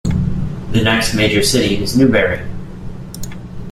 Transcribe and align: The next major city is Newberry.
The 0.71 0.81
next 0.83 1.13
major 1.13 1.43
city 1.43 1.75
is 1.75 1.95
Newberry. 1.95 2.43